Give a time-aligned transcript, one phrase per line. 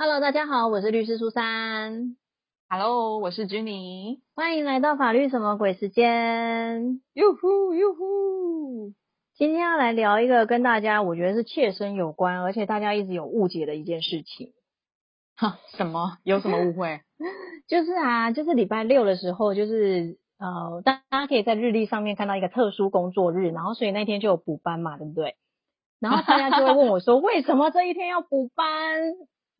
[0.00, 2.16] Hello，大家好，我是律师苏珊。
[2.68, 4.20] Hello，我是 Jenny。
[4.36, 7.00] 欢迎来到法律什么鬼时间。
[7.14, 8.92] 哟呼哟呼！
[9.34, 14.52] 今天要来聊一个跟大家我觉得是切身有关，而且大家一直有误解的一件事情。
[15.36, 16.18] 哈，什么？
[16.22, 17.00] 有什么误会？
[17.66, 25.34] 就是啊，就是礼拜六的时候，就是呃，大大家可以在日历上面看到一个特殊工作日，然后所以那天就有补班嘛，对不对？
[25.98, 29.00] 然后大家就会问我说， 为什么这一天要补班？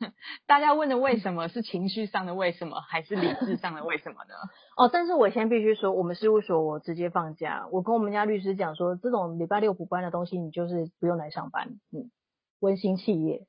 [0.47, 4.35] 大家问的为什么是情绪上的为什么，还是理智上的为什么呢？
[4.77, 12.11] 哦，但是我先必须说，我们事务所我直接放假，我跟我们家律师讲说，这种礼拜六补班的东西，你就是不用来上班，嗯，
[12.61, 13.47] 温馨企业，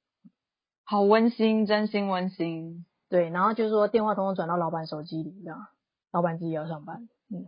[0.83, 2.85] 好温馨，真心温馨。
[3.09, 5.67] 对，然后就是说电话通通转到老板手机里，这样，
[6.11, 7.47] 老板自己要上班，嗯，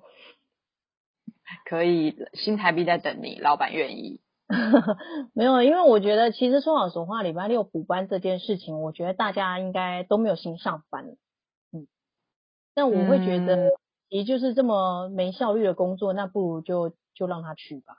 [1.65, 4.19] 可以，新台币在等你，老板愿意。
[5.33, 11.05] 没有，因为我觉得其实说老实话，礼拜六补班这件事情，我觉得大家应该都没有心上班，
[11.71, 11.87] 嗯，
[12.75, 13.71] 但我会觉得，
[14.09, 17.95] 也就是这么没效率的工作，那不如就就让他去吧。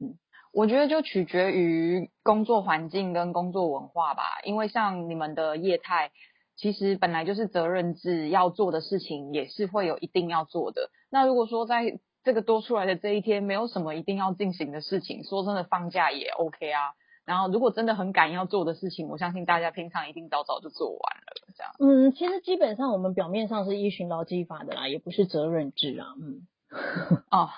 [0.00, 0.18] 嗯
[0.52, 6.12] 我觉得就取决于工作环境跟工作文化吧，因为像你们的业态，
[6.56, 10.88] 其实本来就是责任制，要做的事情也是会有一定要做的。
[11.10, 16.90] 那如果说在这个多出来的这一天，没有什么一定要进行的事情，说真的，放假也 OK 啊。
[17.24, 21.72] 然后如果真的很赶要做的事情，我相信大家平常一定早早就做完了，这样。
[21.78, 26.48] 嗯，其实基本上我们表面上是依循劳基法的啦，也不是责任制啊，嗯。
[27.30, 27.48] 哦，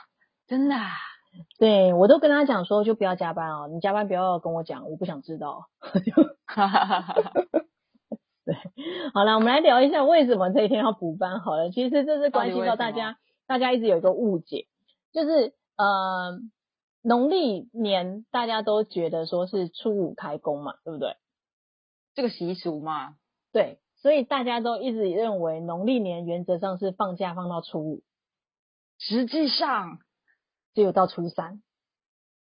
[0.46, 0.90] 真的、啊。
[1.58, 5.68] 对，我都跟他讲说，就不要加班哦，你加班不要跟我讲，我不想知道。
[8.44, 8.54] 对，
[9.14, 11.40] 好了，我们来聊一下为什么这一天要补班。
[11.40, 13.16] 好了，其实这是关系到大家，
[13.48, 14.68] 大家一直有一个误解，
[15.12, 16.38] 就是呃，
[17.02, 21.16] 农历年大家都觉得说是初五开工嘛，对不对？
[22.14, 23.16] 这个习俗嘛，
[23.52, 28.02] 对，所以大家都一直认为农历年原则上是放假放到初五，
[28.98, 29.98] 实际上
[30.74, 31.62] 只有到初三。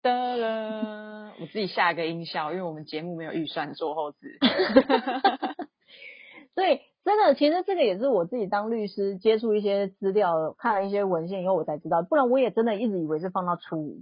[0.00, 4.38] 哒啦，我自己下一个音效，因为我们节目没有预算做后置。
[6.54, 13.98] 所以真的，其实这个也是我自己当律师接触一些资料、看了一些文献以后，我才知道，不然我也真的一直以为是放到初五。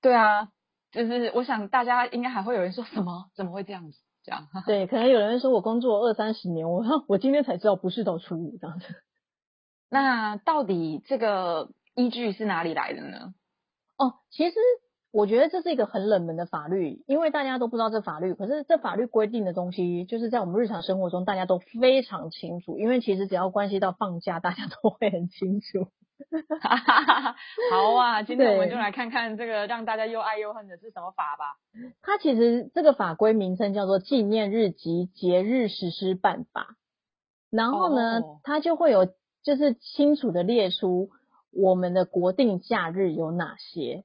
[0.00, 0.50] 对啊，
[0.92, 3.30] 就是我想大家应该还会有人说什么？
[3.34, 3.98] 怎么会这样子？
[4.22, 8.86] 这样 对，可能有人说我工作二三十年，我我今天才知道不是到初五这样子。
[9.90, 13.34] 那到底这个依据是哪里来的呢？
[13.96, 14.56] 哦，其实
[15.14, 18.34] 我觉得这是一个很冷门的法律，因为大家都不知道这法律。
[18.34, 25.86] 可是这法律规定的东西，就是在我们日常生活中大家都非常清楚，因为其实只要关系到放假，大家都会很清楚。
[27.70, 31.58] 好啊，今天我们就来看看这个让大家又爱又恨的是什么法吧。
[32.02, 36.76] 它其实这个法规名称叫做《纪念日及节日实施办法》，
[37.56, 39.06] 然后呢，哦它就会有
[39.44, 41.10] 就是清楚的列出
[41.52, 44.02] 我们的国定假日有哪些。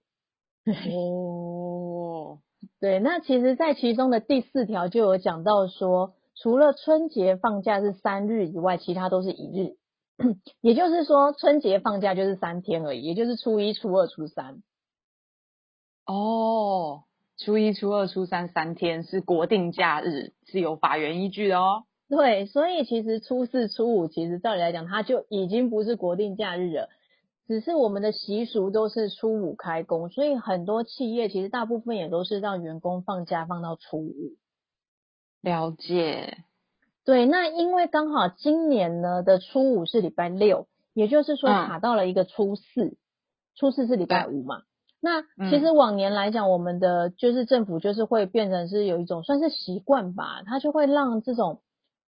[0.73, 2.39] 哦，
[2.79, 9.75] 对，那其实，在其中的第四条就有讲到说，除了春节放假是三日以外，其他都是一日。
[10.61, 14.61] 也就是说，春节放假就是三天而已，也就是初一、初二、初三。
[16.05, 17.03] 哦，
[17.37, 21.83] 初一、初二、初三三天是国定假日，是有法源依据的哦。
[22.09, 26.89] 对，所以其实初四、初五，其实照理来讲，它就已经不是国定假日了，
[27.49, 34.13] 只是我们的习俗都是初五开工，所以很多企业其实大部分也都是让员工放假放到初五。
[35.41, 36.37] 了解。
[37.03, 42.95] 对，那因为刚好今年呢的初五是礼拜六，也就是说嗯卡到了一个初四，
[43.55, 44.61] 初四是礼拜五嘛。
[45.01, 51.61] 那嗯其实往年来讲，我们的就是政府就是会变成是有一种算是习惯吧，它就会让这种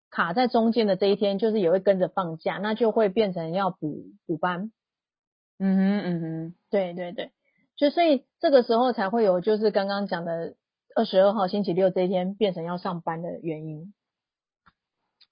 [0.08, 4.70] 卡在中间的这一天，就是也会跟着放假，那就会变成要补补班。
[5.64, 7.30] 嗯哼嗯哼，对对对，
[7.76, 10.56] 就所以这个时候才会有就是刚刚讲的
[10.96, 13.94] 二十二号星期六这一天变成要上班的原因，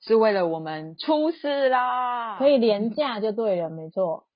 [0.00, 2.38] 是为了我们出事啦。
[2.38, 4.28] 可以廉价就对了，没错。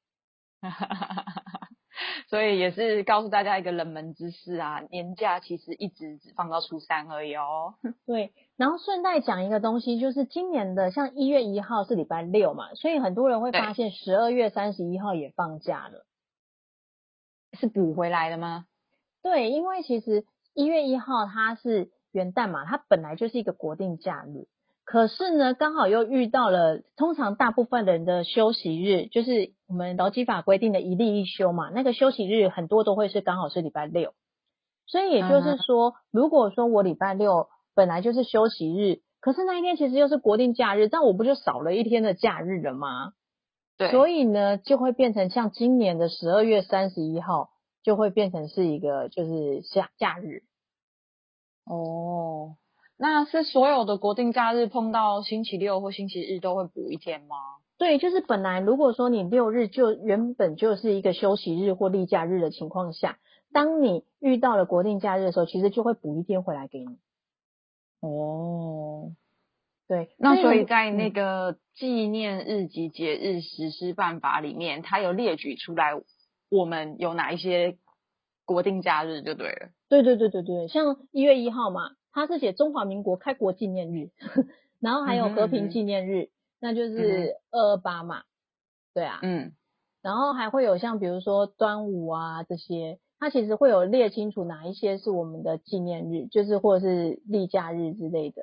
[2.28, 7.74] 所以也是告诉大家一个冷门知识啊，年假其实一直只放到初三而已哦。
[8.06, 16.06] 对，然后顺带讲一个东西，就是今年的像一月一号是礼拜六嘛，所以很多人会发现十二月三十一号也放假了。
[17.58, 18.66] 是补回来的吗？
[19.22, 24.48] 对，因为其实一月一号它是元旦嘛，它本来就是一个国定假日，
[24.94, 34.14] 可是呢，刚好又遇到了通常大部分人的休息日，就是我们劳基法规定的一例一休嘛，那个休息日很多都会是刚好是礼拜六，
[34.86, 43.14] 所以也就是说，如果说我礼拜六本来就是休息日，可是那一天其实又是国定假日，但我不就少了一天的假日了吗？
[43.76, 47.50] 对，所以呢，就会变成像今年的十二月三十一号，
[47.82, 50.44] 就会变成是一个就是假假日。
[51.64, 52.54] 哦，
[52.96, 57.36] 那是所有的国定假日碰到星期六或星期日都会补一天吗？
[57.76, 63.18] 对，就是本来如果说你六日就原本就是一个休息日或例假日的情况下，
[63.52, 66.98] 当你遇到了国定假日的时候，其实就会补一天回来给你。
[68.00, 69.12] 哦，
[69.88, 76.00] 对，那所以在嗯那个纪念日及节日实施办法里面，它有列举出来
[76.50, 77.76] 我们有哪一些
[78.44, 79.70] 国定假日就对了。
[79.88, 84.10] 对对对对对，像一月一号嘛，它是写中华民国开国纪念日，
[84.80, 86.30] 然后还有和平纪念日，
[86.60, 88.22] 那就是二二八嘛，
[88.94, 89.52] 对啊，嗯，
[90.00, 98.42] 然后还会有像比如说端午啊这些，它其实会有列清楚哪一些是我们的纪念日，就是或者是例假日之类的。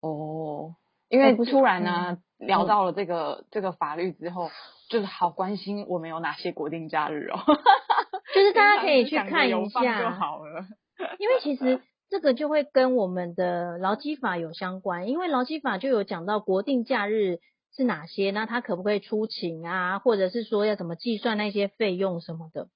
[0.00, 0.74] 哦，
[1.08, 4.50] 因为突然呢、聊嗯到了这个、这个法律之后，
[4.88, 7.38] 就是好关心我们有哪些国定假日哦。
[8.34, 10.66] 就是大家 可以去看一下就，好了。
[11.20, 11.80] 因为其实
[12.12, 17.40] 这个就会跟我们的劳基法有相关，因为劳基法就有讲到国定假日
[17.74, 22.68] 是哪些，那他可不可以出勤啊，或者是说要怎么计算那些费用什么的。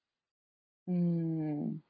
[0.87, 1.83] 嗯，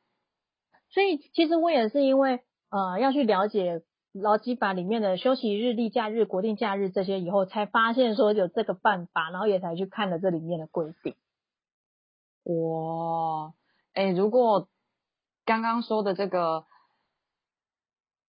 [0.90, 3.82] 所以其实我也是因为呃要去了解
[4.12, 11.14] 劳基法里面的休息日、例假日、国定假日这些以后，才发现说有这个办法，然后也才去看了这里面的规定。
[12.42, 13.54] 哇，
[13.94, 14.66] 哎，如果
[15.44, 16.64] 刚刚说的这个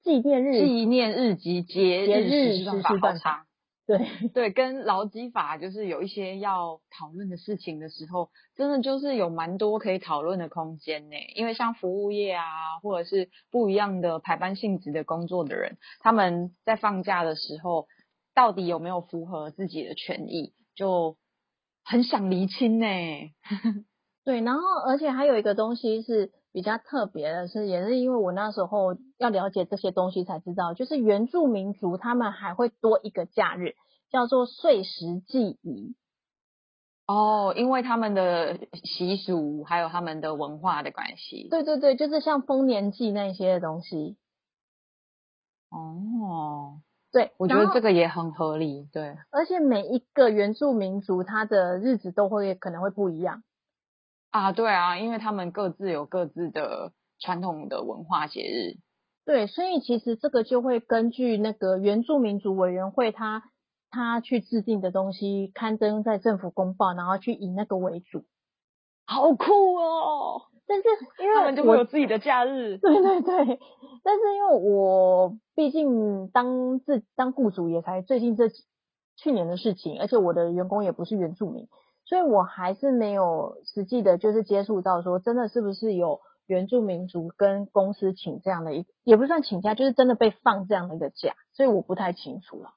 [0.10, 3.46] 纪念日，纪念日及节节日日实施实施办法好办法长。
[3.86, 11.16] 对 对，跟劳基法就是有一些要讨论的事情的时候，真的就是有蛮多可以讨论的空间呢。
[11.36, 12.44] 因为像服务业啊，
[12.82, 17.88] 或者是不一样的排班性质的工作的人，他们在放假的时候，
[18.36, 21.18] 到底有没有符合自己的权益，就
[21.84, 22.86] 很想厘清呢。
[24.24, 33.76] 对，然后而且还有一个东西是比较特别的是，也是因为我那时候要了解这些东西才知道，就是原住民族他们还会多一个假日，
[34.12, 35.96] 叫做岁时祭仪。
[37.08, 41.48] 哦，因为他们的习俗还有他们的文化的关系。
[41.50, 44.18] 对对对，就是像丰年祭那些的东西。
[45.70, 46.82] 哦，
[47.14, 48.90] 对，我觉得这个也很合理。
[48.92, 53.44] 对，而且每一个原住民族他的日子都会可能会不一样。
[54.32, 58.78] 啊，对啊，因为他们各自有各自的传统的文化节日。
[59.26, 63.44] 对，所以其实这个就会根据那个原住民族委员会他
[63.92, 68.26] 他去制定的东西刊登在政府公报，然后去以那个为主。
[69.06, 70.44] 好酷哦！
[70.68, 70.88] 但是
[71.24, 72.78] 因为他们就会有自己的假日。
[72.78, 73.60] 对对对，
[74.04, 78.64] 但是因为我毕竟当自当雇主也才最近这几
[79.16, 81.68] 去年的事情，而且我的员工也不是原住民，
[82.10, 92.74] 所以我还是没有实际的，就是接触到说真的是不是有原住民族跟公司请这样的一，也不算请假，就是真的被放这样的一个假，所以我不太清楚了。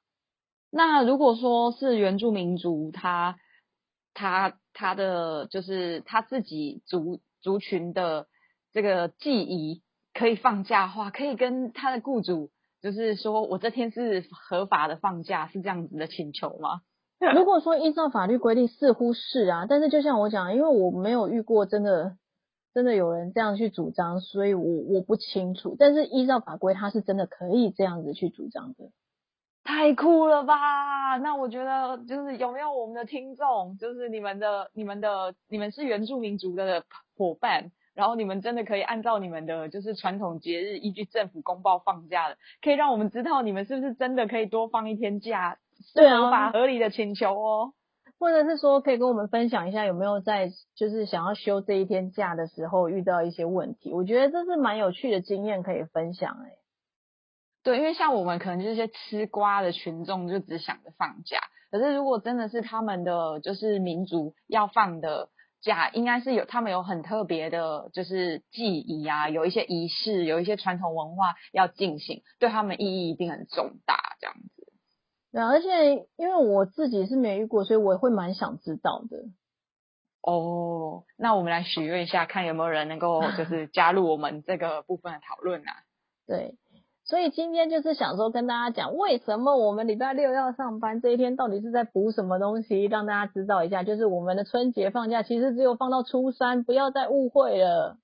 [0.70, 3.38] 那如果说是原住民族，他
[4.12, 8.26] 他他的就是他自己族族群的
[8.74, 9.82] 这个记忆
[10.12, 12.50] 可以放假的话，可以跟他的雇主
[12.82, 16.82] 就是说我这天是合法的放假，是这样子的请求吗？
[17.34, 22.16] 如果说依照法律规定，似乎是啊，但是就像我讲，因为我没有遇过真的
[22.74, 25.76] 真的有人这样去主张，所以我我不清楚。
[25.78, 28.90] 但是依照法规，他是真的可以这样子去主张的。
[29.64, 31.16] 太酷了吧！
[31.18, 36.82] 那我觉得就是有没有我们的听众，就是你们的、你们的、你们是原住民族的
[37.16, 45.58] 伙伴，然后你们真的可以按照你们的就是传统节日，依据政府公报放假的，可以让我们知道你们是不是真的可以多放一天假，
[45.94, 47.74] 对啊是合法合理的请求哦。
[48.18, 53.92] 或者是说，可以跟我们分享一下有没有在就是想要休这一天假的时候遇到一些问题？
[53.92, 56.52] 我觉得这是蛮有趣的经验可以分享哎、
[57.64, 61.38] 对，因为像我们可能就是一些吃瓜的群众，就只想着放假。
[61.72, 65.30] 可是如果真的是他们的就是民族要放的
[65.62, 74.16] 假，应该是有他们有很特别的，就是记忆啊，有一些仪式，有一些传统文化要进行，对他们意义一定很重大。
[74.20, 74.72] 这样子，
[75.32, 79.24] 对啊，而且因为我自己是没遇过，所以我会蛮想知道的。
[80.20, 85.72] 哦，那我们来许愿一下，看有没有人能够就是加入我们这个部分的讨论啊。
[86.26, 86.54] 对，
[87.12, 93.82] 所以今天就是想说跟大家讲，为什么我们礼拜六要上班，这一天到底是在补什么东西，让大家知道一下。
[93.82, 97.98] 就是我们的春节放假其实只有放到初三，不要再误会了。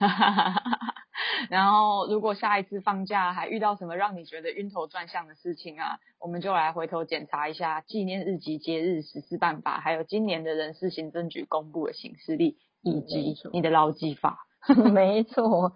[1.50, 14.46] 然后如果下一次放假还遇到什么让你觉得晕头转向的事情啊，我们就来回头检查一下纪念日及节日实施办法，还有今年的人事行政局公布的行事历，以及你的牢记法。
[14.94, 15.72] 没错。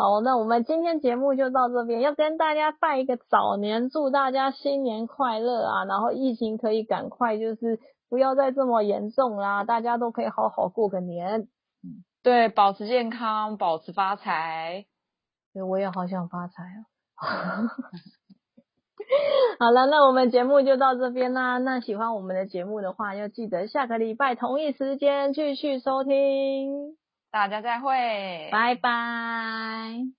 [0.00, 5.84] 好，那我们今天节目就到这边，要跟大家拜一个早年，祝大家新年快乐啊！
[5.86, 11.48] 然后疫情可以赶快就是不要再这么严重啦，大家都可以好好过个年。
[12.22, 14.84] 对，保持健康，保持发财。
[15.52, 16.62] 对，我也好想发财
[17.16, 17.66] 啊！
[19.58, 21.58] 好了，那我们节目就到这边啦。
[21.58, 26.96] 那喜欢我们的节目的话，要记得下个礼拜同一时间继续收听。
[27.30, 30.17] 大家再会，拜拜。